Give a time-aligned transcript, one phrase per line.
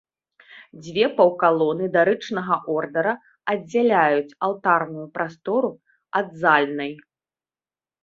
[0.85, 3.13] Дзве паўкалоны дарычнага ордара
[3.55, 5.71] аддзяляюць алтарную прастору
[6.23, 6.91] ад зальнай.